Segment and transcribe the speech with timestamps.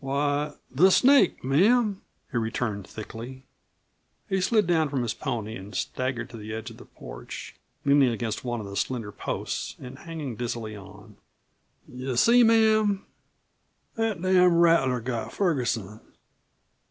[0.03, 2.01] "Why, the snake, ma'am,"
[2.31, 3.43] he returned thickly.
[4.27, 8.09] He slid down from his pony and staggered to the edge of the porch, leaning
[8.09, 11.17] against one of the slender posts and hanging dizzily on.
[11.87, 13.05] "You see, ma'am,
[13.93, 15.99] that damned rattler got Ferguson.